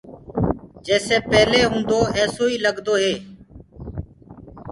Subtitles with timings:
[0.85, 2.95] جيسي پيلي هوندو ايسو ئي لگدو